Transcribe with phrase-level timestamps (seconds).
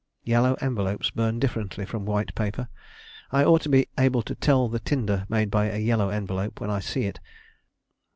[0.23, 2.69] "Yellow envelopes burn differently from white paper.
[3.29, 6.71] I ought to be able to tell the tinder made by a yellow envelope when
[6.71, 7.19] I see it.